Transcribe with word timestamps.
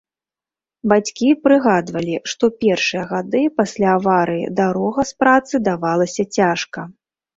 Бацькі 0.91 1.27
прыгадвалі, 1.47 2.15
што 2.33 2.45
першыя 2.65 3.03
гады 3.11 3.41
пасля 3.59 3.91
аварыі 3.99 4.49
дарога 4.61 5.01
з 5.11 5.23
працы 5.25 5.55
давалася 5.69 6.23
цяжка. 6.41 6.81